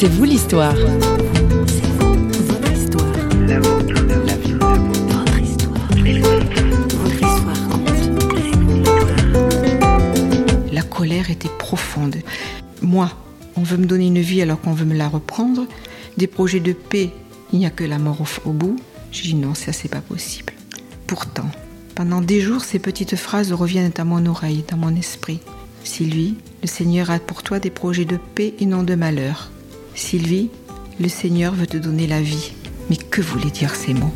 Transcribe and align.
C'est 0.00 0.06
vous 0.06 0.22
l'histoire. 0.22 0.76
La 10.72 10.82
colère 10.82 11.32
était 11.32 11.48
profonde. 11.58 12.14
Moi, 12.80 13.10
on 13.56 13.64
veut 13.64 13.76
me 13.76 13.86
donner 13.86 14.06
une 14.06 14.20
vie 14.20 14.40
alors 14.40 14.60
qu'on 14.60 14.72
veut 14.72 14.84
me 14.84 14.94
la 14.94 15.08
reprendre. 15.08 15.66
Des 16.16 16.28
projets 16.28 16.60
de 16.60 16.72
paix, 16.74 17.10
il 17.52 17.58
n'y 17.58 17.66
a 17.66 17.70
que 17.70 17.82
la 17.82 17.98
mort 17.98 18.20
au, 18.20 18.50
au 18.50 18.52
bout. 18.52 18.76
J'ai 19.10 19.22
dit 19.22 19.34
non, 19.34 19.54
ça 19.54 19.72
c'est 19.72 19.88
pas 19.88 20.00
possible. 20.00 20.52
Pourtant, 21.08 21.50
pendant 21.96 22.20
des 22.20 22.40
jours, 22.40 22.62
ces 22.62 22.78
petites 22.78 23.16
phrases 23.16 23.52
reviennent 23.52 23.90
à 23.98 24.04
mon 24.04 24.24
oreille, 24.26 24.62
dans 24.70 24.76
mon 24.76 24.94
esprit. 24.94 25.40
Sylvie, 25.82 26.36
le 26.62 26.68
Seigneur 26.68 27.10
a 27.10 27.18
pour 27.18 27.42
toi 27.42 27.58
des 27.58 27.70
projets 27.70 28.04
de 28.04 28.20
paix 28.36 28.54
et 28.60 28.66
non 28.66 28.84
de 28.84 28.94
malheur. 28.94 29.50
Sylvie, 29.98 30.48
le 31.00 31.08
Seigneur 31.08 31.52
veut 31.52 31.66
te 31.66 31.76
donner 31.76 32.06
la 32.06 32.22
vie. 32.22 32.52
Mais 32.88 32.96
que 32.96 33.20
voulaient 33.20 33.50
dire 33.50 33.74
ces 33.74 33.94
mots? 33.94 34.14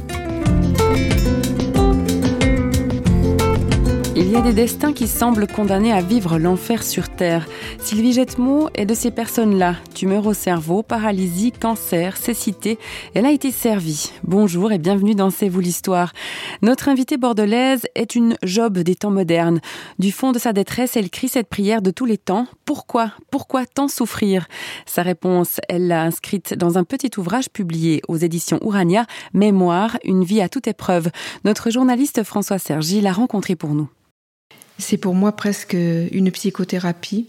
Il 4.32 4.36
y 4.36 4.38
a 4.38 4.44
des 4.44 4.54
destins 4.54 4.94
qui 4.94 5.08
semblent 5.08 5.46
condamnés 5.46 5.92
à 5.92 6.00
vivre 6.00 6.38
l'enfer 6.38 6.82
sur 6.82 7.10
Terre. 7.10 7.46
Sylvie 7.78 8.14
Jettemot 8.14 8.70
est 8.74 8.86
de 8.86 8.94
ces 8.94 9.10
personnes-là. 9.10 9.76
Tumeur 9.94 10.24
au 10.24 10.32
cerveau, 10.32 10.82
paralysie, 10.82 11.52
cancer, 11.52 12.16
cécité. 12.16 12.78
Elle 13.12 13.26
a 13.26 13.30
été 13.30 13.50
servie. 13.50 14.10
Bonjour 14.24 14.72
et 14.72 14.78
bienvenue 14.78 15.14
dans 15.14 15.28
C'est 15.28 15.50
vous 15.50 15.60
l'histoire. 15.60 16.14
Notre 16.62 16.88
invitée 16.88 17.18
bordelaise 17.18 17.82
est 17.94 18.14
une 18.14 18.38
Job 18.42 18.78
des 18.78 18.94
temps 18.94 19.10
modernes. 19.10 19.60
Du 19.98 20.12
fond 20.12 20.32
de 20.32 20.38
sa 20.38 20.54
détresse, 20.54 20.96
elle 20.96 21.10
crie 21.10 21.28
cette 21.28 21.50
prière 21.50 21.82
de 21.82 21.90
tous 21.90 22.06
les 22.06 22.16
temps. 22.16 22.46
Pourquoi? 22.64 23.12
Pourquoi 23.30 23.66
tant 23.66 23.86
souffrir? 23.86 24.46
Sa 24.86 25.02
réponse, 25.02 25.60
elle 25.68 25.88
l'a 25.88 26.04
inscrite 26.04 26.54
dans 26.54 26.78
un 26.78 26.84
petit 26.84 27.10
ouvrage 27.18 27.50
publié 27.50 28.00
aux 28.08 28.16
éditions 28.16 28.60
Urania, 28.64 29.04
Mémoire, 29.34 29.98
une 30.04 30.24
vie 30.24 30.40
à 30.40 30.48
toute 30.48 30.68
épreuve. 30.68 31.10
Notre 31.44 31.68
journaliste 31.68 32.22
François 32.22 32.58
Sergi 32.58 33.02
l'a 33.02 33.12
rencontré 33.12 33.56
pour 33.56 33.74
nous. 33.74 33.90
C'est 34.78 34.96
pour 34.96 35.14
moi 35.14 35.32
presque 35.32 35.74
une 35.74 36.30
psychothérapie. 36.30 37.26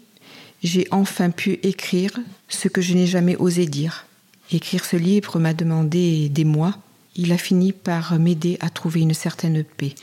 J'ai 0.63 0.87
enfin 0.91 1.29
pu 1.29 1.59
écrire 1.63 2.11
ce 2.47 2.67
que 2.67 2.81
je 2.81 2.93
n'ai 2.93 3.05
jamais 3.07 3.35
osé 3.35 3.65
dire. 3.65 4.05
Écrire 4.51 4.85
ce 4.85 4.95
livre 4.95 5.39
m'a 5.39 5.53
demandé 5.53 6.29
des 6.29 6.45
mois. 6.45 6.77
Il 7.15 7.31
a 7.31 7.37
fini 7.37 7.73
par 7.73 8.17
m'aider 8.19 8.57
à 8.61 8.69
trouver 8.69 9.01
une 9.01 9.13
certaine 9.13 9.63
paix. 9.63 9.93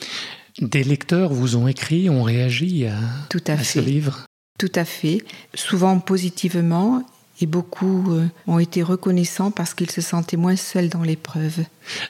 Des 0.60 0.84
lecteurs 0.84 1.32
vous 1.32 1.56
ont 1.56 1.66
écrit, 1.66 2.10
ont 2.10 2.22
réagi 2.22 2.86
à, 2.86 2.98
Tout 3.30 3.42
à 3.46 3.52
à 3.52 3.58
ce 3.58 3.80
fait. 3.80 3.82
livre? 3.82 4.26
Tout 4.58 4.72
à 4.74 4.84
fait. 4.84 5.24
Souvent 5.54 5.98
positivement 5.98 7.02
et 7.40 7.46
beaucoup 7.46 8.12
euh, 8.12 8.28
ont 8.46 8.58
été 8.58 8.82
reconnaissants 8.82 9.50
parce 9.50 9.74
qu'ils 9.74 9.90
se 9.90 10.00
sentaient 10.00 10.36
moins 10.36 10.56
seuls 10.56 10.88
dans 10.88 11.02
l'épreuve. 11.02 11.64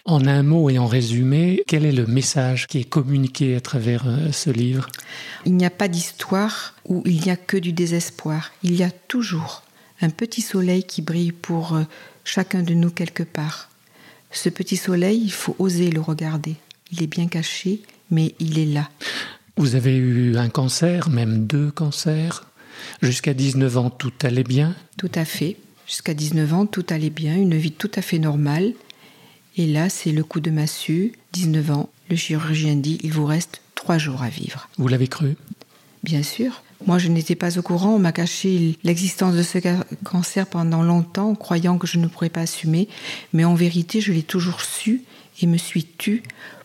En 0.04 0.26
un 0.26 0.42
mot 0.42 0.70
et 0.70 0.78
en 0.78 0.86
résumé, 0.86 1.62
quel 1.66 1.84
est 1.84 1.92
le 1.92 2.06
message 2.06 2.66
qui 2.66 2.78
est 2.78 2.84
communiqué 2.88 3.56
à 3.56 3.60
travers 3.60 4.04
euh, 4.06 4.32
ce 4.32 4.50
livre? 4.50 4.88
Il 5.46 5.56
n'y 5.56 5.64
a 5.64 5.70
pas 5.70 5.88
d'histoire 5.88 6.74
où 6.84 7.02
il 7.06 7.20
n'y 7.20 7.30
a 7.30 7.36
que 7.36 7.56
du 7.56 7.72
désespoir. 7.72 8.50
Il 8.62 8.74
y 8.74 8.82
a 8.82 8.90
toujours 8.90 9.62
un 10.00 10.10
petit 10.10 10.42
soleil 10.42 10.84
qui 10.84 11.02
brille 11.02 11.32
pour 11.32 11.74
euh, 11.74 11.82
chacun 12.24 12.62
de 12.62 12.74
nous 12.74 12.90
quelque 12.90 13.22
part. 13.22 13.68
Ce 14.32 14.48
petit 14.48 14.76
soleil, 14.76 15.20
il 15.24 15.32
faut 15.32 15.56
oser 15.58 15.90
le 15.90 16.00
regarder. 16.00 16.56
Il 16.92 17.02
est 17.02 17.08
bien 17.08 17.28
caché, 17.28 17.82
mais 18.10 18.34
il 18.38 18.58
est 18.58 18.66
là. 18.66 18.88
Vous 19.56 19.74
avez 19.74 19.96
eu 19.96 20.36
un 20.36 20.48
cancer, 20.48 21.10
même 21.10 21.46
deux 21.46 21.70
cancers? 21.70 22.46
Jusqu'à 23.02 23.34
19 23.34 23.76
ans, 23.78 23.90
tout 23.90 24.12
allait 24.22 24.44
bien? 24.44 24.74
Tout 24.96 25.10
à 25.14 25.24
fait. 25.24 25.56
Jusqu'à 25.86 26.14
19 26.14 26.54
ans, 26.54 26.66
tout 26.66 26.84
allait 26.90 27.10
bien, 27.10 27.34
une 27.36 27.56
vie 27.56 27.72
tout 27.72 27.90
à 27.94 28.02
fait 28.02 28.18
normale. 28.18 28.74
Et 29.56 29.66
là, 29.66 29.88
c'est 29.88 30.12
le 30.12 30.22
coup 30.22 30.40
de 30.40 30.50
massue. 30.50 31.12
19 31.32 31.70
ans, 31.72 31.90
le 32.08 32.16
chirurgien 32.16 32.76
dit 32.76 32.98
il 33.02 33.12
vous 33.12 33.26
reste 33.26 33.60
trois 33.74 33.98
jours 33.98 34.22
à 34.22 34.28
vivre. 34.28 34.68
Vous 34.78 34.88
l'avez 34.88 35.08
cru? 35.08 35.36
Bien 36.04 36.22
sûr. 36.22 36.62
Moi, 36.86 36.98
je 36.98 37.08
n'étais 37.08 37.34
pas 37.34 37.58
au 37.58 37.62
courant. 37.62 37.94
On 37.94 37.98
m'a 37.98 38.12
caché 38.12 38.78
l'existence 38.84 39.34
de 39.34 39.42
ce 39.42 39.60
ca- 39.60 39.84
cancer 40.04 40.46
pendant 40.46 40.82
longtemps, 40.82 41.34
croyant 41.34 41.76
que 41.76 41.86
je 41.86 41.98
ne 41.98 42.06
pourrais 42.06 42.30
pas 42.30 42.40
assumer. 42.42 42.88
Mais 43.32 43.44
en 43.44 43.54
vérité, 43.54 44.00
je 44.00 44.12
l'ai 44.12 44.22
toujours 44.22 44.62
su 44.62 45.02
et 45.42 45.46
me 45.46 45.58
suis 45.58 45.84
tue 45.84 46.22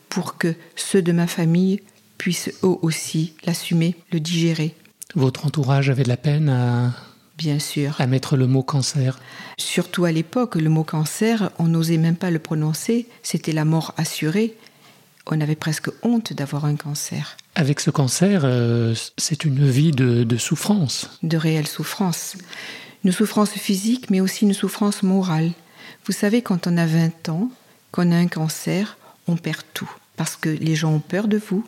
pour 0.07 0.37
que 0.37 0.55
ceux 0.75 1.01
de 1.01 1.11
ma 1.11 1.27
famille 1.27 1.81
puissent 2.17 2.51
eux 2.63 2.77
aussi 2.81 3.33
l'assumer, 3.45 3.95
le 4.13 4.21
digérer. 4.21 4.73
Votre 5.15 5.45
entourage 5.45 5.89
avait 5.89 6.03
de 6.03 6.09
la 6.09 6.17
peine 6.17 6.49
à, 6.49 6.93
Bien 7.37 7.59
sûr. 7.59 7.95
à 7.99 8.07
mettre 8.07 8.35
le 8.37 8.47
mot 8.47 8.63
cancer. 8.63 9.19
Surtout 9.57 10.05
à 10.05 10.11
l'époque, 10.11 10.55
le 10.55 10.69
mot 10.69 10.83
cancer, 10.83 11.51
on 11.59 11.65
n'osait 11.65 11.97
même 11.97 12.15
pas 12.15 12.31
le 12.31 12.39
prononcer. 12.39 13.07
C'était 13.23 13.51
la 13.53 13.65
mort 13.65 13.93
assurée. 13.97 14.55
On 15.27 15.41
avait 15.41 15.55
presque 15.55 15.89
honte 16.03 16.33
d'avoir 16.33 16.65
un 16.65 16.75
cancer, 16.75 17.35
Avec 17.55 17.79
ce 17.79 17.89
cancer, 17.89 18.41
euh, 18.43 18.93
c'est 19.17 19.43
une 19.43 19.67
vie 19.67 19.91
de, 19.91 20.23
de 20.23 20.37
souffrance. 20.37 21.09
de 21.23 21.35
réelle 21.37 21.67
souffrance. 21.67 22.35
Une 23.03 23.11
souffrance 23.11 23.49
physique, 23.51 24.09
mais 24.11 24.21
aussi 24.21 24.45
une 24.45 24.53
souffrance 24.53 25.01
morale. 25.01 25.51
Vous 26.05 26.11
savez, 26.13 26.41
quand 26.43 26.67
on 26.67 26.77
a 26.77 26.85
20 26.85 27.29
ans, 27.29 27.49
qu'on 27.91 28.11
a 28.11 28.15
un 28.15 28.27
cancer, 28.27 28.97
on 29.27 29.35
perd 29.35 29.61
tout. 29.73 29.89
Parce 30.15 30.35
que 30.35 30.49
les 30.49 30.75
gens 30.75 30.93
ont 30.93 30.99
peur 30.99 31.27
de 31.27 31.37
vous, 31.37 31.65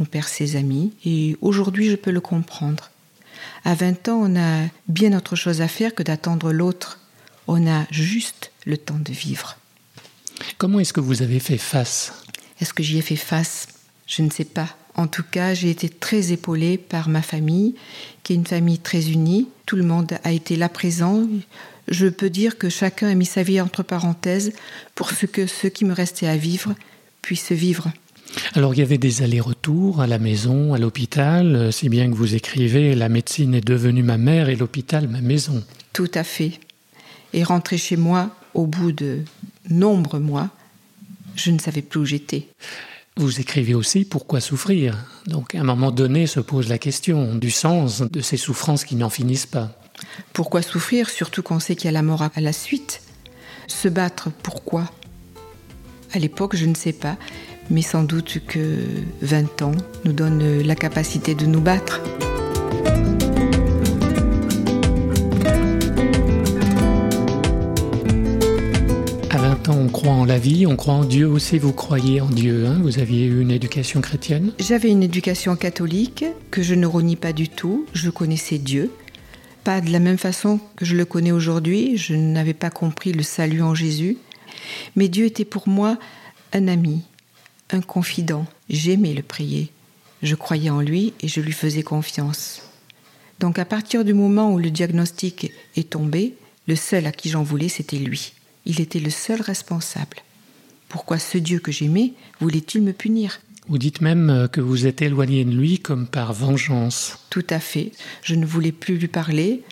on 0.00 0.04
perd 0.04 0.28
ses 0.28 0.56
amis, 0.56 0.92
et 1.04 1.36
aujourd'hui 1.40 1.90
je 1.90 1.96
peux 1.96 2.10
le 2.10 2.20
comprendre. 2.20 2.90
À 3.64 3.74
20 3.74 4.08
ans, 4.08 4.20
on 4.22 4.36
a 4.36 4.68
bien 4.88 5.16
autre 5.16 5.36
chose 5.36 5.60
à 5.60 5.68
faire 5.68 5.94
que 5.94 6.02
d'attendre 6.02 6.52
l'autre. 6.52 6.98
On 7.46 7.66
a 7.66 7.86
juste 7.90 8.52
le 8.66 8.76
temps 8.76 8.98
de 8.98 9.12
vivre. 9.12 9.58
Comment 10.58 10.80
est-ce 10.80 10.92
que 10.92 11.00
vous 11.00 11.22
avez 11.22 11.40
fait 11.40 11.58
face? 11.58 12.12
Est-ce 12.60 12.72
que 12.72 12.82
j'y 12.82 12.98
ai 12.98 13.02
fait 13.02 13.16
face? 13.16 13.68
Je 14.06 14.22
ne 14.22 14.30
sais 14.30 14.44
pas. 14.44 14.76
En 14.94 15.06
tout 15.06 15.22
cas, 15.22 15.54
j'ai 15.54 15.70
été 15.70 15.88
très 15.88 16.32
épaulée 16.32 16.76
par 16.76 17.08
ma 17.08 17.22
famille, 17.22 17.74
qui 18.22 18.32
est 18.32 18.36
une 18.36 18.46
famille 18.46 18.78
très 18.78 19.10
unie. 19.10 19.48
Tout 19.66 19.76
le 19.76 19.84
monde 19.84 20.18
a 20.22 20.32
été 20.32 20.56
là 20.56 20.68
présent. 20.68 21.26
Je 21.88 22.06
peux 22.06 22.30
dire 22.30 22.58
que 22.58 22.68
chacun 22.68 23.08
a 23.08 23.14
mis 23.14 23.26
sa 23.26 23.42
vie 23.42 23.60
entre 23.60 23.82
parenthèses 23.82 24.52
pour 24.94 25.10
ce 25.10 25.26
que 25.26 25.46
ce 25.46 25.66
qui 25.66 25.84
me 25.84 25.94
restait 25.94 26.26
à 26.26 26.36
vivre 26.36 26.74
puisse 27.22 27.52
vivre. 27.52 27.90
Alors 28.54 28.74
il 28.74 28.78
y 28.78 28.82
avait 28.82 28.98
des 28.98 29.22
allers-retours 29.22 30.00
à 30.00 30.06
la 30.06 30.18
maison, 30.18 30.74
à 30.74 30.78
l'hôpital, 30.78 31.54
euh, 31.54 31.70
si 31.70 31.88
bien 31.88 32.10
que 32.10 32.14
vous 32.14 32.34
écrivez 32.34 32.94
La 32.94 33.08
médecine 33.08 33.54
est 33.54 33.66
devenue 33.66 34.02
ma 34.02 34.18
mère 34.18 34.48
et 34.48 34.56
l'hôpital 34.56 35.08
ma 35.08 35.20
maison. 35.20 35.62
Tout 35.92 36.10
à 36.14 36.24
fait. 36.24 36.60
Et 37.32 37.44
rentrer 37.44 37.78
chez 37.78 37.96
moi 37.96 38.30
au 38.54 38.66
bout 38.66 38.92
de 38.92 39.20
nombreux 39.68 40.20
mois, 40.20 40.50
je 41.36 41.50
ne 41.50 41.58
savais 41.58 41.82
plus 41.82 42.00
où 42.00 42.04
j'étais. 42.04 42.48
Vous 43.16 43.40
écrivez 43.40 43.74
aussi 43.74 44.04
Pourquoi 44.04 44.40
souffrir? 44.40 44.96
Donc 45.26 45.54
à 45.54 45.60
un 45.60 45.64
moment 45.64 45.90
donné 45.90 46.26
se 46.26 46.40
pose 46.40 46.68
la 46.68 46.78
question 46.78 47.34
du 47.34 47.50
sens 47.50 48.02
de 48.02 48.20
ces 48.20 48.36
souffrances 48.36 48.84
qui 48.84 48.96
n'en 48.96 49.10
finissent 49.10 49.46
pas. 49.46 49.78
Pourquoi 50.32 50.62
souffrir, 50.62 51.10
surtout 51.10 51.42
qu'on 51.42 51.60
sait 51.60 51.76
qu'il 51.76 51.86
y 51.86 51.88
a 51.88 51.92
la 51.92 52.02
mort 52.02 52.22
à 52.22 52.40
la 52.40 52.52
suite? 52.52 53.02
Se 53.66 53.88
battre, 53.88 54.30
pourquoi? 54.42 54.90
À 56.12 56.18
l'époque, 56.18 56.56
je 56.56 56.66
ne 56.66 56.74
sais 56.74 56.92
pas, 56.92 57.16
mais 57.70 57.82
sans 57.82 58.02
doute 58.02 58.38
que 58.46 58.76
20 59.22 59.62
ans 59.62 59.72
nous 60.04 60.12
donne 60.12 60.60
la 60.62 60.74
capacité 60.74 61.34
de 61.34 61.46
nous 61.46 61.60
battre. 61.60 62.00
À 69.30 69.38
20 69.38 69.68
ans, 69.70 69.78
on 69.78 69.88
croit 69.88 70.12
en 70.12 70.24
la 70.24 70.38
vie, 70.38 70.66
on 70.66 70.76
croit 70.76 70.94
en 70.94 71.04
Dieu 71.04 71.26
aussi, 71.26 71.58
vous 71.58 71.72
croyez 71.72 72.20
en 72.20 72.28
Dieu. 72.28 72.66
hein? 72.66 72.78
Vous 72.82 72.98
aviez 72.98 73.24
eu 73.26 73.40
une 73.40 73.50
éducation 73.50 74.00
chrétienne? 74.00 74.52
J'avais 74.58 74.90
une 74.90 75.02
éducation 75.02 75.56
catholique 75.56 76.24
que 76.50 76.62
je 76.62 76.74
ne 76.74 76.86
renie 76.86 77.16
pas 77.16 77.32
du 77.32 77.48
tout. 77.48 77.86
Je 77.94 78.10
connaissais 78.10 78.58
Dieu. 78.58 78.90
Pas 79.64 79.80
de 79.80 79.90
la 79.90 80.00
même 80.00 80.18
façon 80.18 80.60
que 80.76 80.84
je 80.84 80.96
le 80.96 81.04
connais 81.04 81.32
aujourd'hui. 81.32 81.96
Je 81.96 82.14
n'avais 82.14 82.54
pas 82.54 82.70
compris 82.70 83.12
le 83.12 83.22
salut 83.22 83.62
en 83.62 83.74
Jésus. 83.74 84.18
Mais 84.96 85.08
Dieu 85.08 85.24
était 85.24 85.44
pour 85.46 85.68
moi 85.68 85.98
un 86.52 86.68
ami, 86.68 87.02
un 87.74 87.80
confident. 87.80 88.46
J'aimais 88.68 89.14
le 89.14 89.22
prier. 89.22 89.70
Je 90.22 90.34
croyais 90.34 90.70
en 90.70 90.80
lui 90.80 91.12
et 91.20 91.28
je 91.28 91.40
lui 91.40 91.52
faisais 91.52 91.82
confiance. 91.82 92.62
Donc 93.40 93.58
à 93.58 93.64
partir 93.64 94.04
du 94.04 94.14
moment 94.14 94.52
où 94.52 94.58
le 94.58 94.70
diagnostic 94.70 95.50
est 95.76 95.90
tombé, 95.90 96.34
le 96.68 96.76
seul 96.76 97.06
à 97.06 97.12
qui 97.12 97.28
j'en 97.28 97.42
voulais, 97.42 97.68
c'était 97.68 97.98
lui. 97.98 98.34
Il 98.64 98.80
était 98.80 99.00
le 99.00 99.10
seul 99.10 99.40
responsable. 99.40 100.18
Pourquoi 100.88 101.18
ce 101.18 101.38
Dieu 101.38 101.58
que 101.58 101.72
j'aimais 101.72 102.12
voulait-il 102.40 102.82
me 102.82 102.92
punir? 102.92 103.40
Vous 103.68 103.78
dites 103.78 104.00
même 104.00 104.30
euh, 104.30 104.48
que 104.48 104.60
vous 104.60 104.86
êtes 104.86 105.02
éloigné 105.02 105.44
de 105.44 105.50
lui 105.50 105.78
comme 105.78 106.06
par 106.06 106.32
vengeance. 106.32 107.18
Tout 107.30 107.46
à 107.50 107.60
fait. 107.60 107.92
Je 108.22 108.34
ne 108.34 108.46
voulais 108.46 108.72
plus 108.72 108.98
lui 108.98 109.08
parler. 109.08 109.62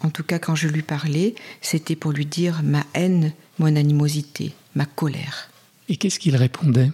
En 0.00 0.10
tout 0.10 0.22
cas, 0.22 0.38
quand 0.38 0.54
je 0.54 0.68
lui 0.68 0.82
parlais, 0.82 1.34
c'était 1.60 1.96
pour 1.96 2.12
lui 2.12 2.26
dire 2.26 2.62
ma 2.62 2.84
haine, 2.94 3.32
mon 3.58 3.76
animosité, 3.76 4.52
ma 4.74 4.86
colère. 4.86 5.50
Et 5.88 5.96
qu'est-ce 5.96 6.18
qu'il 6.18 6.36
répondait? 6.36 6.90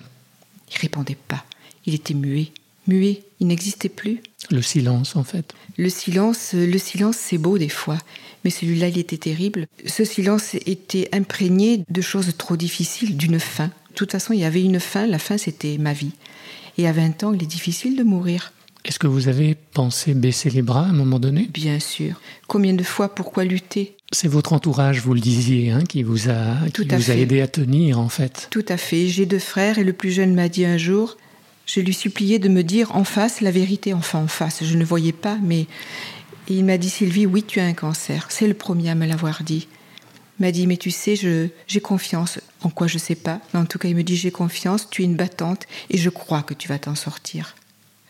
Il 0.71 0.79
répondait 0.79 1.17
pas. 1.29 1.45
Il 1.85 1.95
était 1.95 2.15
muet. 2.15 2.53
muet, 2.87 3.23
il 3.41 3.47
n'existait 3.47 3.89
plus. 3.89 4.21
Le 4.51 4.63
silence, 4.63 5.17
en 5.17 5.25
fait. 5.25 5.55
Le 5.77 5.89
silence, 5.89 6.55
le 6.55 6.79
silence, 6.79 7.17
c'est 7.17 7.39
beau 7.39 7.59
des 7.59 7.69
fois, 7.69 7.99
mais 8.45 8.51
celui-là, 8.51 8.89
il 8.89 8.99
était 8.99 9.17
terrible. 9.17 9.67
Ce 9.87 10.05
silence 10.05 10.55
était 10.55 11.09
imprégné 11.13 11.85
de 11.89 12.01
choses 12.01 12.37
trop 12.37 12.57
difficiles, 12.57 13.17
d'une 13.17 13.41
fin. 13.41 13.67
De 13.67 13.95
toute 13.95 14.13
façon, 14.13 14.33
il 14.33 14.41
y 14.41 14.45
avait 14.45 14.63
une 14.63 14.81
fin, 14.81 15.07
la 15.07 15.19
fin, 15.19 15.39
c'était 15.39 15.79
ma 15.79 15.93
vie. 15.93 16.13
Et 16.79 16.87
à 16.87 16.93
20 16.93 17.25
ans, 17.25 17.33
il 17.33 17.43
est 17.43 17.47
difficile 17.47 17.97
de 17.97 18.03
mourir. 18.03 18.53
Est-ce 18.85 19.01
que 19.01 19.09
vous 19.09 19.27
avez 19.27 19.57
pensé 19.73 20.15
baisser 20.15 20.49
les 20.49 20.63
bras 20.63 20.83
à 20.83 20.91
un 20.91 20.93
moment 20.93 21.19
donné? 21.19 21.49
Bien 21.53 21.81
sûr. 21.81 22.21
Combien 22.47 22.73
de 22.73 22.85
fois, 22.85 23.13
pourquoi 23.13 23.45
lutter? 23.45 23.97
C'est 24.13 24.29
votre 24.29 24.53
entourage, 24.53 25.01
vous 25.01 25.15
le 25.15 25.21
disiez, 25.21 25.71
hein, 25.71 25.83
qui 25.83 26.03
vous 26.03 26.29
a, 26.29 26.57
Tout 26.73 26.85
qui 26.85 26.95
à 26.95 26.97
vous 26.97 27.11
a 27.11 27.15
aidé 27.15 27.41
à 27.41 27.49
tenir, 27.49 27.99
en 27.99 28.09
fait. 28.09 28.49
Tout 28.51 28.65
à 28.69 28.77
fait. 28.77 29.09
J'ai 29.09 29.27
deux 29.27 29.41
frères 29.41 29.79
et 29.79 29.85
le 29.85 29.93
plus 29.93 30.13
jeune 30.13 30.35
m'a 30.35 30.49
dit 30.49 30.65
un 30.65 30.79
jour, 30.79 31.17
je 31.67 31.81
lui 31.81 31.95
suppliais 31.95 32.39
de 32.39 32.49
me 32.49 32.63
dire 32.63 32.95
en 32.95 33.03
face 33.03 33.41
la 33.41 33.51
vérité, 33.51 33.93
enfin 33.93 34.21
en 34.21 34.29
face. 34.29 34.63
Je 34.63 34.77
ne 34.77 34.85
voyais 34.85 35.13
pas, 35.13 35.39
mais 35.43 35.67
et 36.49 36.55
il 36.55 36.65
m'a 36.65 36.79
dit 36.79 36.91
Sylvie, 36.91 37.27
oui, 37.27 37.43
tu 37.43 37.59
as 37.61 37.65
un 37.65 37.73
cancer. 37.73 38.27
C'est 38.31 38.47
le 38.47 38.55
premier 38.55 38.91
à 38.91 38.95
me 38.95 39.07
l'avoir 39.07 39.43
dit. 39.43 39.67
Il 40.39 40.47
m'a 40.47 40.53
dit, 40.53 40.67
mais 40.67 40.77
tu 40.77 40.91
sais, 40.91 41.17
je, 41.17 41.49
j'ai 41.67 41.81
confiance. 41.81 42.39
En 42.63 42.71
quoi, 42.71 42.87
je 42.87 42.99
sais 42.99 43.15
pas. 43.15 43.41
Mais 43.53 43.61
en 43.61 43.67
tout 43.67 43.79
cas, 43.79 43.89
il 43.89 43.97
me 43.97 44.05
dit, 44.05 44.17
j'ai 44.17 44.31
confiance, 44.31 44.89
tu 44.89 45.03
es 45.03 45.05
une 45.05 45.17
battante 45.17 45.65
et 45.91 45.99
je 45.99 46.11
crois 46.11 46.43
que 46.43 46.55
tu 46.55 46.69
vas 46.69 46.79
t'en 46.79 46.95
sortir. 46.95 47.57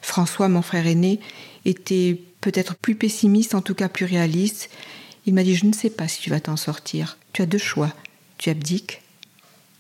François, 0.03 0.49
mon 0.49 0.63
frère 0.63 0.87
aîné, 0.87 1.21
était 1.65 2.21
peut-être 2.41 2.75
plus 2.75 2.95
pessimiste, 2.95 3.55
en 3.55 3.63
tout 3.63 3.75
cas 3.75 3.89
plus 3.89 4.05
réaliste. 4.05 4.71
Il 5.27 5.35
m'a 5.35 5.43
dit, 5.43 5.55
je 5.57 5.67
ne 5.67 5.73
sais 5.73 5.91
pas 5.91 6.09
si 6.09 6.21
tu 6.21 6.31
vas 6.31 6.41
t'en 6.41 6.57
sortir. 6.57 7.19
Tu 7.33 7.43
as 7.43 7.47
deux 7.47 7.59
choix. 7.59 7.93
Tu 8.39 8.51
abdiques, 8.51 9.03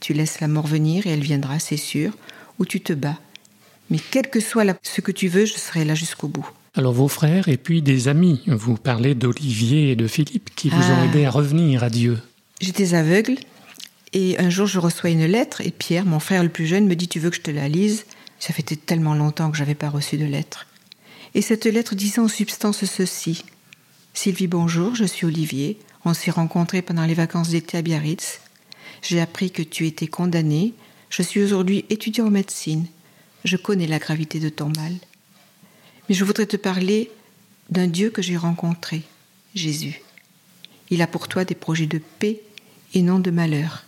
tu 0.01 0.13
laisses 0.13 0.41
la 0.41 0.49
mort 0.49 0.67
venir 0.67 1.07
et 1.07 1.11
elle 1.11 1.21
viendra, 1.21 1.59
c'est 1.59 1.77
sûr, 1.77 2.13
ou 2.59 2.65
tu 2.65 2.81
te 2.81 2.93
bats. 2.93 3.19
Mais 3.91 3.99
quel 4.11 4.29
que 4.31 4.41
soit 4.41 4.65
la- 4.65 4.77
ce 4.83 5.01
que 5.01 5.13
tu 5.13 5.29
veux, 5.29 5.45
je 5.45 5.55
serai 5.55 5.85
là 5.85 5.95
jusqu'au 5.95 6.27
bout. 6.29 6.49
Alors 6.75 6.93
vos 6.93 7.09
frères 7.09 7.49
et 7.49 7.57
puis 7.57 7.81
des 7.83 8.09
amis, 8.09 8.43
vous 8.47 8.75
parlez 8.77 9.15
d'Olivier 9.15 9.93
et 9.93 9.97
de 9.97 10.07
Philippe 10.09 10.51
qui 10.57 10.69
vous 10.69 10.77
ont 10.77 10.99
Ah. 11.03 11.05
aidé 11.07 11.25
à 11.25 11.31
revenir 11.31 11.85
à 11.85 11.91
Dieu. 11.91 12.19
J'étais 12.61 12.95
aveugle 12.95 13.37
et 14.13 14.39
un 14.39 14.51
jour 14.51 14.67
je 14.67 14.79
reçois 14.79 15.11
une 15.11 15.25
lettre 15.27 15.61
et 15.61 15.71
Pierre, 15.71 16.05
mon 16.05 16.19
frère 16.19 16.43
le 16.43 16.49
plus 16.49 16.67
jeune, 16.67 16.87
me 16.87 16.97
dit 16.97 17.09
Tu 17.09 17.21
veux 17.21 17.31
que 17.31 17.37
je 17.37 17.41
te 17.43 17.51
la 17.51 17.69
lise? 17.69 18.05
Ça 18.39 18.53
fait 18.53 18.63
tellement 18.63 19.15
longtemps 19.15 19.51
que 19.51 19.57
j'avais 19.57 19.75
pas 19.75 19.89
reçu 19.89 20.17
de 20.19 20.25
lettre. 20.27 20.67
Et 21.35 21.41
cette 21.43 21.65
lettre 21.67 21.95
disait 21.95 22.19
en 22.21 22.29
substance 22.29 22.85
ceci 22.85 23.45
Sylvie, 24.17 24.47
bonjour, 24.47 24.95
je 24.95 25.05
suis 25.05 25.27
Olivier. 25.27 25.79
On 26.07 26.15
s'est 26.15 26.31
rencontrés 26.31 26.81
pendant 26.81 27.05
les 27.05 27.13
vacances 27.13 27.51
d'été 27.51 27.77
à 27.77 27.83
Biarritz. 27.83 28.41
J'ai 29.03 29.21
appris 29.21 29.51
que 29.51 29.63
tu 29.63 29.87
étais 29.87 30.07
condamné. 30.07 30.73
Je 31.11 31.21
suis 31.21 31.43
aujourd'hui 31.43 31.85
étudiant 31.91 32.29
en 32.29 32.31
médecine. 32.31 32.87
Je 33.45 33.59
connais 33.59 33.87
la 33.87 33.99
gravité 33.99 34.41
de 34.41 34.49
ton 34.49 34.73
mal. 34.75 34.95
Mais 36.09 36.15
je 36.15 36.25
voudrais 36.25 36.47
te 36.47 36.57
parler 36.57 37.11
d'un 37.69 37.89
Dieu 37.89 38.09
que 38.09 38.23
j'ai 38.23 38.39
rencontré, 38.39 39.03
Jésus. 39.55 40.01
Il 40.89 41.03
a 41.03 41.07
pour 41.07 41.29
toi 41.29 41.45
des 41.45 41.55
projets 41.55 41.87
de 41.87 42.01
paix 42.19 42.41
et 42.95 43.03
non 43.03 43.19
de 43.19 43.31
malheur. 43.31 43.85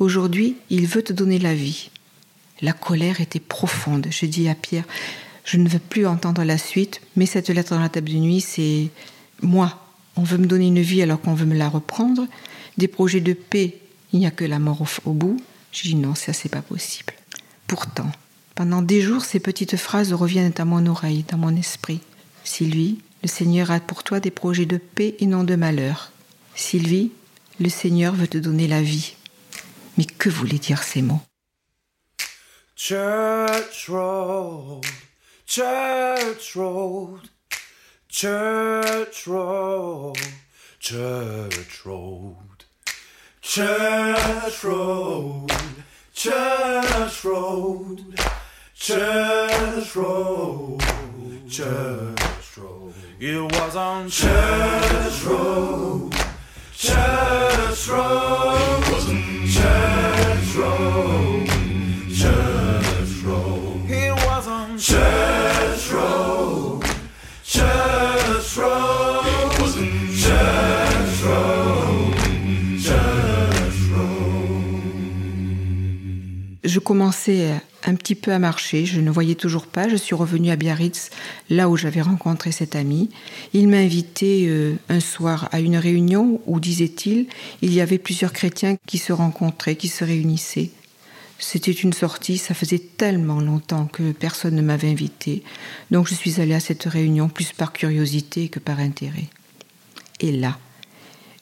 Aujourd'hui, 0.00 0.56
il 0.70 0.88
veut 0.88 1.04
te 1.04 1.12
donner 1.12 1.38
la 1.38 1.54
vie. 1.54 1.90
La 2.62 2.72
colère 2.72 3.20
était 3.20 3.38
profonde. 3.38 4.08
Je 4.10 4.26
dis 4.26 4.48
à 4.48 4.56
Pierre, 4.56 4.84
je 5.44 5.56
ne 5.56 5.68
veux 5.68 5.78
plus 5.78 6.04
entendre 6.04 6.42
la 6.42 6.58
suite, 6.58 7.00
mais 7.14 7.26
cette 7.26 7.48
lettre 7.48 7.76
dans 7.76 7.80
la 7.80 7.88
table 7.88 8.10
de 8.10 8.16
nuit, 8.16 8.40
c'est 8.40 8.90
moi. 9.42 9.78
On 10.16 10.22
veut 10.22 10.38
me 10.38 10.46
donner 10.46 10.66
une 10.66 10.80
vie 10.80 11.02
alors 11.02 11.20
qu'on 11.20 11.34
veut 11.34 11.46
me 11.46 11.56
la 11.56 11.68
reprendre. 11.68 12.26
Des 12.78 12.88
projets 12.88 13.20
de 13.20 13.32
paix, 13.32 13.78
il 14.12 14.18
n'y 14.18 14.26
a 14.26 14.30
que 14.30 14.44
la 14.44 14.58
mort 14.58 14.82
au, 15.04 15.12
bout. 15.12 15.40
Je 15.72 15.82
dis 15.82 15.94
non, 15.94 16.14
ça 16.14 16.32
c'est 16.32 16.48
pas 16.48 16.62
possible. 16.62 17.14
Pourtant, 17.66 18.10
pendant 18.54 18.82
des 18.82 19.00
jours, 19.00 19.24
ces 19.24 19.40
petites 19.40 19.76
phrases 19.76 20.12
reviennent 20.12 20.52
à 20.58 20.64
mon 20.64 20.86
oreille, 20.86 21.24
dans 21.30 21.38
mon 21.38 21.56
esprit. 21.56 22.00
Sylvie, 22.44 22.98
le 23.22 23.28
Seigneur 23.28 23.70
a 23.70 23.80
pour 23.80 24.02
toi 24.02 24.20
des 24.20 24.30
projets 24.30 24.66
de 24.66 24.76
paix 24.76 25.16
et 25.20 25.26
non 25.26 25.44
de 25.44 25.56
malheur. 25.56 26.12
Sylvie, 26.54 27.12
le 27.60 27.68
Seigneur 27.68 28.14
veut 28.14 28.28
te 28.28 28.38
donner 28.38 28.68
la 28.68 28.82
vie. 28.82 29.14
Mais 29.96 30.04
que 30.04 30.28
voulaient 30.28 30.58
dire 30.58 30.82
ces 30.82 31.02
mots? 31.02 31.20
Church 38.12 39.26
Road, 39.26 40.18
Church 40.78 41.86
Road, 41.86 42.36
Church 43.40 44.64
Road, 44.64 45.50
Church 46.12 47.24
Road, 47.24 48.18
Church 48.74 49.96
Road, 49.96 50.80
Church 51.48 52.58
Road. 52.58 52.94
It 53.18 53.40
was 53.40 53.76
on 53.76 54.10
Church 54.10 55.24
Road, 55.24 56.11
Je 76.72 76.78
commençais 76.78 77.50
un 77.84 77.94
petit 77.94 78.14
peu 78.14 78.32
à 78.32 78.38
marcher, 78.38 78.86
je 78.86 79.02
ne 79.02 79.10
voyais 79.10 79.34
toujours 79.34 79.66
pas. 79.66 79.90
Je 79.90 79.96
suis 79.96 80.14
revenue 80.14 80.50
à 80.50 80.56
Biarritz, 80.56 81.10
là 81.50 81.68
où 81.68 81.76
j'avais 81.76 82.00
rencontré 82.00 82.50
cet 82.50 82.76
ami. 82.76 83.10
Il 83.52 83.68
m'a 83.68 83.76
invité 83.76 84.46
euh, 84.48 84.76
un 84.88 85.00
soir 85.00 85.50
à 85.52 85.60
une 85.60 85.76
réunion 85.76 86.40
où, 86.46 86.60
disait-il, 86.60 87.26
il 87.60 87.74
y 87.74 87.82
avait 87.82 87.98
plusieurs 87.98 88.32
chrétiens 88.32 88.78
qui 88.86 88.96
se 88.96 89.12
rencontraient, 89.12 89.76
qui 89.76 89.88
se 89.88 90.02
réunissaient. 90.02 90.70
C'était 91.38 91.72
une 91.72 91.92
sortie, 91.92 92.38
ça 92.38 92.54
faisait 92.54 92.78
tellement 92.78 93.42
longtemps 93.42 93.84
que 93.84 94.12
personne 94.12 94.56
ne 94.56 94.62
m'avait 94.62 94.88
invité. 94.88 95.42
Donc 95.90 96.08
je 96.08 96.14
suis 96.14 96.40
allée 96.40 96.54
à 96.54 96.60
cette 96.60 96.84
réunion 96.84 97.28
plus 97.28 97.52
par 97.52 97.74
curiosité 97.74 98.48
que 98.48 98.60
par 98.60 98.78
intérêt. 98.78 99.28
Et 100.20 100.32
là, 100.32 100.58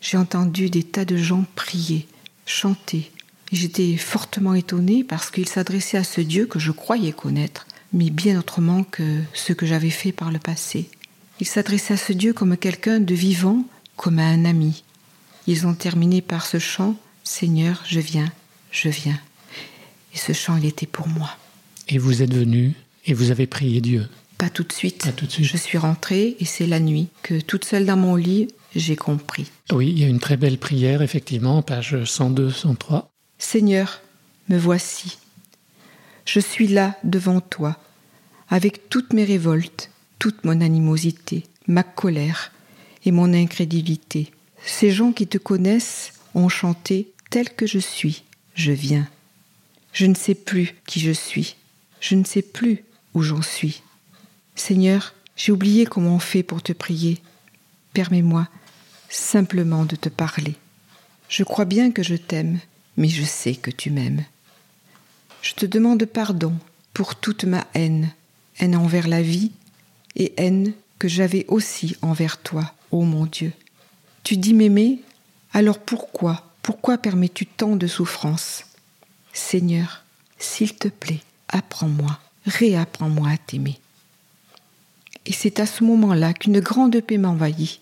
j'ai 0.00 0.16
entendu 0.16 0.70
des 0.70 0.82
tas 0.82 1.04
de 1.04 1.16
gens 1.16 1.44
prier, 1.54 2.08
chanter. 2.46 3.12
J'étais 3.52 3.96
fortement 3.96 4.54
étonnée 4.54 5.02
parce 5.02 5.30
qu'il 5.30 5.48
s'adressait 5.48 5.98
à 5.98 6.04
ce 6.04 6.20
Dieu 6.20 6.46
que 6.46 6.58
je 6.58 6.70
croyais 6.70 7.12
connaître, 7.12 7.66
mais 7.92 8.10
bien 8.10 8.38
autrement 8.38 8.84
que 8.84 9.20
ce 9.34 9.52
que 9.52 9.66
j'avais 9.66 9.90
fait 9.90 10.12
par 10.12 10.30
le 10.30 10.38
passé. 10.38 10.88
Il 11.40 11.46
s'adressait 11.46 11.94
à 11.94 11.96
ce 11.96 12.12
Dieu 12.12 12.32
comme 12.32 12.56
quelqu'un 12.56 13.00
de 13.00 13.14
vivant, 13.14 13.64
comme 13.96 14.18
à 14.18 14.26
un 14.26 14.44
ami. 14.44 14.84
Ils 15.46 15.66
ont 15.66 15.74
terminé 15.74 16.20
par 16.20 16.46
ce 16.46 16.58
chant 16.58 16.96
Seigneur, 17.24 17.82
je 17.86 18.00
viens, 18.00 18.30
je 18.70 18.88
viens. 18.88 19.18
Et 20.14 20.18
ce 20.18 20.32
chant, 20.32 20.56
il 20.56 20.66
était 20.66 20.86
pour 20.86 21.08
moi. 21.08 21.30
Et 21.88 21.98
vous 21.98 22.22
êtes 22.22 22.34
venu 22.34 22.74
et 23.06 23.14
vous 23.14 23.30
avez 23.30 23.46
prié 23.46 23.80
Dieu. 23.80 24.08
Pas 24.38 24.50
tout 24.50 24.64
de 24.64 24.72
suite. 24.72 25.04
Pas 25.04 25.12
tout 25.12 25.26
de 25.26 25.30
suite. 25.30 25.46
Je 25.46 25.56
suis 25.56 25.78
rentrée 25.78 26.36
et 26.40 26.44
c'est 26.44 26.66
la 26.66 26.80
nuit 26.80 27.08
que, 27.22 27.40
toute 27.40 27.64
seule 27.64 27.84
dans 27.84 27.96
mon 27.96 28.16
lit, 28.16 28.48
j'ai 28.74 28.96
compris. 28.96 29.46
Oui, 29.72 29.90
il 29.90 29.98
y 29.98 30.04
a 30.04 30.08
une 30.08 30.20
très 30.20 30.36
belle 30.36 30.58
prière, 30.58 31.02
effectivement, 31.02 31.62
page 31.62 32.04
102, 32.04 32.50
103. 32.50 33.09
Seigneur, 33.40 34.02
me 34.50 34.58
voici. 34.58 35.18
Je 36.26 36.40
suis 36.40 36.68
là 36.68 36.96
devant 37.04 37.40
toi, 37.40 37.78
avec 38.50 38.90
toutes 38.90 39.14
mes 39.14 39.24
révoltes, 39.24 39.90
toute 40.18 40.44
mon 40.44 40.60
animosité, 40.60 41.44
ma 41.66 41.82
colère 41.82 42.52
et 43.06 43.10
mon 43.10 43.32
incrédulité. 43.32 44.30
Ces 44.64 44.90
gens 44.90 45.12
qui 45.12 45.26
te 45.26 45.38
connaissent 45.38 46.12
ont 46.34 46.50
chanté 46.50 47.12
tel 47.30 47.48
que 47.48 47.66
je 47.66 47.78
suis, 47.78 48.24
je 48.54 48.72
viens. 48.72 49.08
Je 49.94 50.04
ne 50.04 50.14
sais 50.14 50.34
plus 50.34 50.76
qui 50.86 51.00
je 51.00 51.10
suis, 51.10 51.56
je 51.98 52.16
ne 52.16 52.24
sais 52.24 52.42
plus 52.42 52.84
où 53.14 53.22
j'en 53.22 53.42
suis. 53.42 53.82
Seigneur, 54.54 55.14
j'ai 55.34 55.50
oublié 55.50 55.86
comment 55.86 56.16
on 56.16 56.20
fait 56.20 56.42
pour 56.42 56.62
te 56.62 56.74
prier. 56.74 57.22
Permets-moi 57.94 58.46
simplement 59.08 59.86
de 59.86 59.96
te 59.96 60.10
parler. 60.10 60.56
Je 61.30 61.42
crois 61.42 61.64
bien 61.64 61.90
que 61.90 62.02
je 62.02 62.16
t'aime, 62.16 62.60
mais 62.96 63.08
je 63.08 63.24
sais 63.24 63.54
que 63.54 63.70
tu 63.70 63.90
m'aimes. 63.90 64.24
Je 65.42 65.54
te 65.54 65.66
demande 65.66 66.04
pardon 66.04 66.54
pour 66.94 67.14
toute 67.14 67.44
ma 67.44 67.66
haine, 67.74 68.10
haine 68.58 68.76
envers 68.76 69.08
la 69.08 69.22
vie 69.22 69.52
et 70.16 70.34
haine 70.36 70.72
que 70.98 71.08
j'avais 71.08 71.46
aussi 71.48 71.96
envers 72.02 72.38
toi, 72.38 72.72
ô 72.90 73.02
mon 73.02 73.26
Dieu. 73.26 73.52
Tu 74.22 74.36
dis 74.36 74.54
m'aimer, 74.54 75.00
alors 75.52 75.78
pourquoi, 75.78 76.44
pourquoi 76.62 76.98
permets-tu 76.98 77.46
tant 77.46 77.76
de 77.76 77.86
souffrances? 77.86 78.64
Seigneur, 79.32 80.04
s'il 80.38 80.74
te 80.74 80.88
plaît, 80.88 81.20
apprends-moi, 81.48 82.18
réapprends-moi 82.46 83.30
à 83.30 83.36
t'aimer. 83.38 83.78
Et 85.26 85.32
c'est 85.32 85.60
à 85.60 85.66
ce 85.66 85.84
moment-là 85.84 86.32
qu'une 86.32 86.60
grande 86.60 87.00
paix 87.00 87.18
m'envahit. 87.18 87.80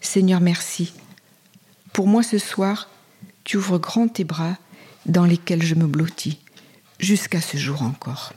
Seigneur, 0.00 0.40
merci. 0.40 0.92
Pour 1.92 2.06
moi 2.06 2.22
ce 2.22 2.38
soir, 2.38 2.89
tu 3.50 3.56
ouvres 3.56 3.78
grand 3.78 4.06
tes 4.06 4.22
bras 4.22 4.56
dans 5.06 5.24
lesquels 5.24 5.64
je 5.64 5.74
me 5.74 5.88
blottis, 5.88 6.38
jusqu'à 7.00 7.40
ce 7.40 7.56
jour 7.56 7.82
encore. 7.82 8.32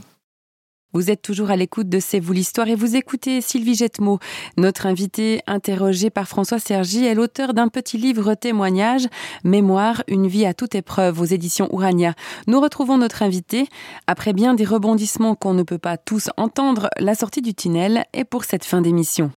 Vous 0.91 1.11
êtes 1.11 1.21
toujours 1.21 1.51
à 1.51 1.55
l'écoute 1.55 1.87
de 1.87 1.99
C'est 1.99 2.19
vous 2.19 2.33
l'histoire 2.33 2.67
et 2.67 2.73
vous 2.73 2.95
écoutez 2.95 3.39
Sylvie 3.39 3.75
Jetmo. 3.75 4.17
Notre 4.57 4.87
invitée, 4.87 5.41
interrogée 5.45 6.09
par 6.09 6.27
François 6.27 6.57
Sergi, 6.57 7.05
est 7.05 7.13
l'auteur 7.13 7.53
d'un 7.53 7.67
petit 7.67 7.99
livre 7.99 8.33
témoignage, 8.33 9.07
Mémoire, 9.43 10.01
une 10.07 10.25
vie 10.25 10.47
à 10.47 10.55
toute 10.55 10.73
épreuve 10.73 11.21
aux 11.21 11.25
éditions 11.25 11.69
Urania. 11.71 12.15
Nous 12.47 12.59
retrouvons 12.59 12.97
notre 12.97 13.21
invité. 13.21 13.67
Après 14.07 14.33
bien 14.33 14.55
des 14.55 14.65
rebondissements 14.65 15.35
qu'on 15.35 15.53
ne 15.53 15.61
peut 15.61 15.77
pas 15.77 15.97
tous 15.97 16.31
entendre, 16.37 16.89
la 16.97 17.13
sortie 17.13 17.43
du 17.43 17.53
tunnel 17.53 18.05
est 18.13 18.25
pour 18.25 18.45
cette 18.45 18.65
fin 18.65 18.81
d'émission. 18.81 19.29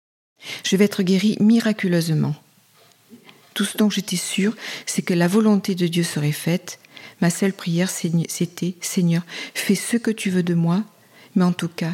Je 0.63 0.77
vais 0.77 0.85
être 0.85 1.03
guérie 1.03 1.37
miraculeusement. 1.41 2.37
Tout 3.55 3.65
ce 3.65 3.79
dont 3.79 3.91
j'étais 3.91 4.17
sûre, 4.17 4.57
c'est 4.85 5.03
que 5.03 5.15
la 5.15 5.29
volonté 5.29 5.75
de 5.75 5.87
Dieu 5.87 6.03
serait 6.03 6.33
faite. 6.33 6.81
Ma 7.21 7.31
seule 7.31 7.53
prière, 7.53 7.91
c'était 7.91 8.75
Seigneur, 8.81 9.23
fais 9.55 9.77
ce 9.77 9.97
que 9.97 10.11
tu 10.11 10.31
veux 10.31 10.43
de 10.43 10.55
moi, 10.55 10.83
mais 11.37 11.45
en 11.45 11.53
tout 11.53 11.69
cas, 11.69 11.93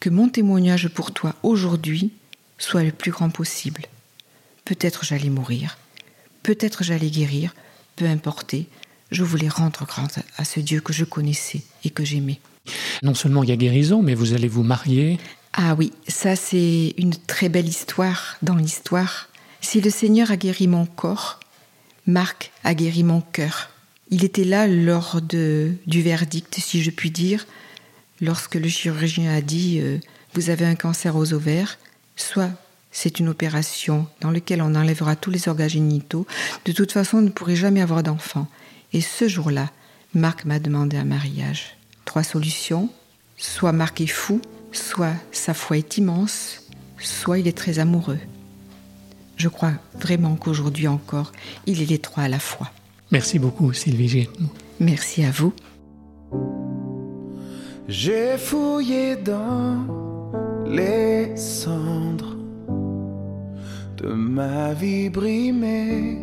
que 0.00 0.10
mon 0.10 0.28
témoignage 0.28 0.88
pour 0.88 1.12
toi 1.12 1.34
aujourd'hui 1.42 2.12
soit 2.58 2.82
le 2.84 2.92
plus 2.92 3.10
grand 3.10 3.30
possible. 3.30 3.82
Peut-être 4.64 5.04
j'allais 5.04 5.30
mourir, 5.30 5.78
peut-être 6.42 6.84
j'allais 6.84 7.10
guérir, 7.10 7.54
peu 7.96 8.04
importe, 8.04 8.54
je 9.10 9.22
voulais 9.22 9.48
rendre 9.48 9.86
grâce 9.86 10.18
à 10.36 10.44
ce 10.44 10.60
Dieu 10.60 10.80
que 10.80 10.92
je 10.92 11.04
connaissais 11.04 11.62
et 11.84 11.90
que 11.90 12.04
j'aimais. 12.04 12.40
Non 13.02 13.14
seulement 13.14 13.42
il 13.42 13.48
y 13.48 13.52
a 13.52 13.56
guérison, 13.56 14.02
mais 14.02 14.14
vous 14.14 14.34
allez 14.34 14.48
vous 14.48 14.62
marier. 14.62 15.18
Ah 15.52 15.74
oui, 15.74 15.92
ça 16.08 16.36
c'est 16.36 16.94
une 16.98 17.14
très 17.14 17.48
belle 17.48 17.68
histoire 17.68 18.36
dans 18.42 18.56
l'histoire. 18.56 19.28
Si 19.64 19.80
le 19.80 19.88
Seigneur 19.88 20.30
a 20.30 20.36
guéri 20.36 20.68
mon 20.68 20.84
corps, 20.84 21.40
Marc 22.06 22.52
a 22.64 22.74
guéri 22.74 23.02
mon 23.02 23.22
cœur. 23.22 23.70
Il 24.10 24.22
était 24.22 24.44
là 24.44 24.68
lors 24.68 25.22
de, 25.22 25.72
du 25.86 26.02
verdict, 26.02 26.54
si 26.60 26.82
je 26.82 26.90
puis 26.90 27.10
dire, 27.10 27.46
lorsque 28.20 28.56
le 28.56 28.68
chirurgien 28.68 29.34
a 29.34 29.40
dit 29.40 29.80
euh, 29.80 29.98
vous 30.34 30.50
avez 30.50 30.66
un 30.66 30.74
cancer 30.74 31.16
aux 31.16 31.32
ovaires, 31.32 31.78
soit 32.14 32.50
c'est 32.92 33.18
une 33.18 33.28
opération 33.30 34.06
dans 34.20 34.30
laquelle 34.30 34.60
on 34.60 34.74
enlèvera 34.74 35.16
tous 35.16 35.30
les 35.30 35.48
organes 35.48 35.70
génitaux, 35.70 36.26
de 36.66 36.72
toute 36.72 36.92
façon 36.92 37.16
on 37.16 37.22
ne 37.22 37.30
pourrait 37.30 37.56
jamais 37.56 37.80
avoir 37.80 38.02
d'enfant. 38.02 38.46
Et 38.92 39.00
ce 39.00 39.28
jour-là, 39.28 39.70
Marc 40.12 40.44
m'a 40.44 40.58
demandé 40.58 40.98
un 40.98 41.04
mariage. 41.04 41.78
Trois 42.04 42.22
solutions, 42.22 42.90
soit 43.38 43.72
Marc 43.72 44.02
est 44.02 44.06
fou, 44.06 44.42
soit 44.72 45.14
sa 45.32 45.54
foi 45.54 45.78
est 45.78 45.96
immense, 45.96 46.60
soit 47.00 47.38
il 47.38 47.48
est 47.48 47.56
très 47.56 47.78
amoureux. 47.78 48.20
Je 49.36 49.48
crois 49.48 49.72
vraiment 49.98 50.36
qu'aujourd'hui 50.36 50.88
encore, 50.88 51.32
il 51.66 51.82
est 51.82 51.86
les 51.86 51.98
trois 51.98 52.24
à 52.24 52.28
la 52.28 52.38
fois. 52.38 52.70
Merci 53.10 53.38
beaucoup 53.38 53.72
Sylvie 53.72 54.08
Gétmo. 54.08 54.48
Merci 54.80 55.24
à 55.24 55.30
vous. 55.30 55.52
J'ai 57.88 58.38
fouillé 58.38 59.16
dans 59.16 59.86
les 60.66 61.36
cendres 61.36 62.36
de 63.98 64.08
ma 64.08 64.72
vie 64.72 65.10
brimée. 65.10 66.18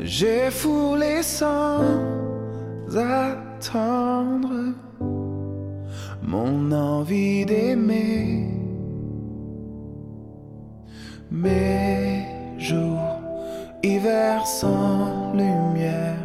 J'ai 0.00 0.50
foulé 0.50 1.22
sans 1.22 1.80
attendre 2.94 4.74
mon 6.22 6.72
envie 6.72 7.46
d'aimer. 7.46 8.41
Mes 11.32 12.26
jours, 12.58 13.18
hiver 13.82 14.46
sans 14.46 15.32
lumière. 15.32 16.18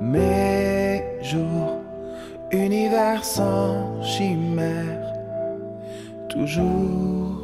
Mes 0.00 1.02
jours, 1.20 1.80
univers 2.52 3.24
sans 3.24 4.00
chimère, 4.04 5.12
toujours. 6.28 7.42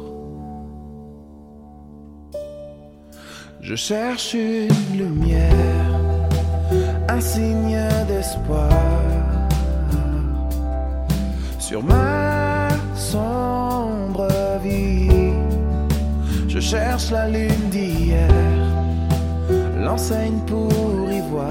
Je 3.59 3.75
cherche 3.75 4.33
une 4.33 4.97
lumière, 4.97 5.99
un 7.09 7.19
signe 7.19 7.85
d'espoir. 8.07 8.69
Sur 11.59 11.83
ma 11.83 12.69
cherche 16.63 17.11
la 17.11 17.27
lune 17.27 17.69
d'hier, 17.69 18.29
l'enseigne 19.77 20.39
pour 20.47 20.71
y 21.11 21.19
voir 21.29 21.49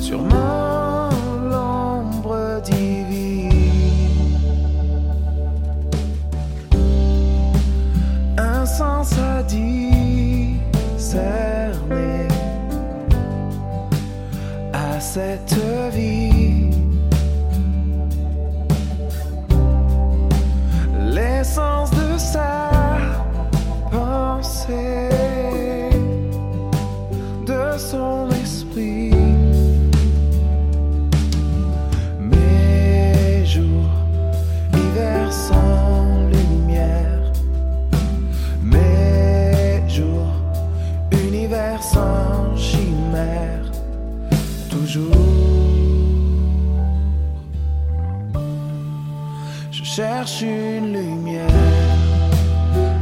sûrement 0.00 1.10
l'ombre 1.50 2.62
divine. 2.64 3.50
Un 8.38 8.64
sens 8.64 9.12
à 9.18 9.42
discerner 9.42 10.68
à 14.72 14.98
cette 14.98 15.58
vie. 15.92 16.83
Je 44.86 45.00
cherche 49.82 50.42
une 50.42 50.92
lumière, 50.92 51.48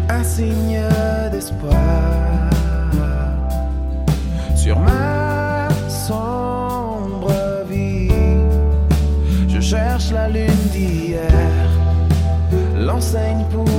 un 0.09 0.23
signe 0.23 0.81
d'espoir 1.33 2.51
sur 4.55 4.79
ma 4.79 5.69
sombre 5.89 7.33
vie. 7.69 8.11
Je 9.49 9.59
cherche 9.61 10.13
la 10.13 10.29
lune 10.29 10.69
d'hier, 10.73 11.69
l'enseigne 12.79 13.45
pour 13.51 13.72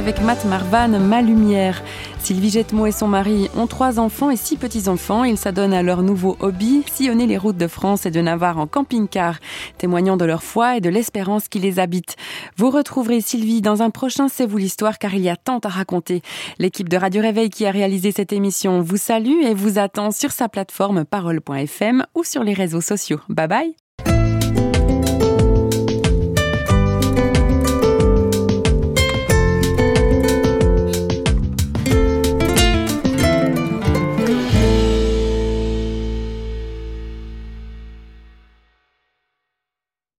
avec 0.00 0.22
Matt 0.22 0.46
Marvan, 0.46 0.98
Ma 0.98 1.20
Lumière. 1.20 1.82
Sylvie 2.20 2.48
Jetmo 2.48 2.86
et 2.86 2.90
son 2.90 3.06
mari 3.06 3.50
ont 3.54 3.66
trois 3.66 4.00
enfants 4.00 4.30
et 4.30 4.36
six 4.36 4.56
petits-enfants. 4.56 5.24
Ils 5.24 5.36
s'adonnent 5.36 5.74
à 5.74 5.82
leur 5.82 6.02
nouveau 6.02 6.38
hobby, 6.40 6.82
sillonner 6.90 7.26
les 7.26 7.36
routes 7.36 7.58
de 7.58 7.66
France 7.66 8.06
et 8.06 8.10
de 8.10 8.22
Navarre 8.22 8.56
en 8.56 8.66
camping-car, 8.66 9.38
témoignant 9.76 10.16
de 10.16 10.24
leur 10.24 10.42
foi 10.42 10.78
et 10.78 10.80
de 10.80 10.88
l'espérance 10.88 11.48
qui 11.48 11.58
les 11.58 11.78
habite. 11.78 12.16
Vous 12.56 12.70
retrouverez 12.70 13.20
Sylvie 13.20 13.60
dans 13.60 13.82
un 13.82 13.90
prochain 13.90 14.28
C'est 14.28 14.46
vous 14.46 14.56
l'histoire 14.56 14.98
car 14.98 15.14
il 15.14 15.20
y 15.20 15.28
a 15.28 15.36
tant 15.36 15.58
à 15.58 15.68
raconter. 15.68 16.22
L'équipe 16.58 16.88
de 16.88 16.96
Radio 16.96 17.20
Réveil 17.20 17.50
qui 17.50 17.66
a 17.66 17.70
réalisé 17.70 18.10
cette 18.10 18.32
émission 18.32 18.80
vous 18.80 18.96
salue 18.96 19.42
et 19.44 19.52
vous 19.52 19.78
attend 19.78 20.12
sur 20.12 20.30
sa 20.32 20.48
plateforme 20.48 21.04
parole.fm 21.04 22.06
ou 22.14 22.24
sur 22.24 22.42
les 22.42 22.54
réseaux 22.54 22.80
sociaux. 22.80 23.20
Bye 23.28 23.48
bye 23.48 23.79